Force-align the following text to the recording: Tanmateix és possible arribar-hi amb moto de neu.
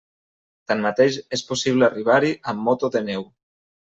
Tanmateix 0.69 1.19
és 1.37 1.43
possible 1.49 1.87
arribar-hi 1.89 2.31
amb 2.53 2.65
moto 2.71 2.91
de 2.97 3.03
neu. 3.11 3.27